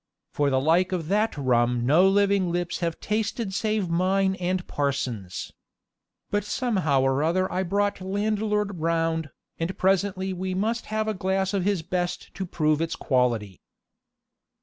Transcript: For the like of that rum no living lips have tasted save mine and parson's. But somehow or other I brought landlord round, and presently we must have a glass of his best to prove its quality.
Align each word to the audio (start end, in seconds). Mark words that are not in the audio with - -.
For 0.31 0.49
the 0.49 0.59
like 0.59 0.91
of 0.91 1.09
that 1.09 1.37
rum 1.37 1.85
no 1.85 2.09
living 2.09 2.51
lips 2.51 2.79
have 2.79 2.99
tasted 2.99 3.53
save 3.53 3.87
mine 3.87 4.33
and 4.39 4.65
parson's. 4.65 5.53
But 6.31 6.43
somehow 6.43 7.01
or 7.01 7.21
other 7.21 7.45
I 7.51 7.61
brought 7.61 8.01
landlord 8.01 8.79
round, 8.79 9.29
and 9.59 9.77
presently 9.77 10.33
we 10.33 10.55
must 10.55 10.87
have 10.87 11.07
a 11.07 11.13
glass 11.13 11.53
of 11.53 11.65
his 11.65 11.83
best 11.83 12.33
to 12.33 12.47
prove 12.47 12.81
its 12.81 12.95
quality. 12.95 13.61